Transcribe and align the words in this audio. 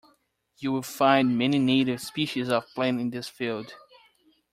You'll 0.57 0.81
find 0.81 1.37
many 1.37 1.59
native 1.59 2.01
species 2.01 2.49
of 2.49 2.65
plant 2.73 2.99
in 2.99 3.11
this 3.11 3.29
field 3.29 3.75